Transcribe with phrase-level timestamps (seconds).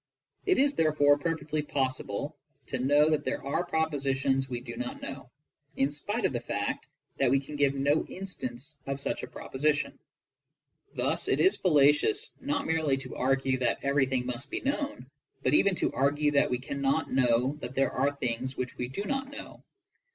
[0.47, 5.29] It is therefore perfectly possible to know that there are propositions we do not know,
[5.77, 6.87] in spite of the fact
[7.19, 9.99] that we can give no instance of such a proposition.
[10.95, 15.05] Thus it is fallacious not merely to ai^ue that everything must be known,
[15.43, 18.87] but even to argue that we can not know that there are things which we
[18.87, 19.63] do not know.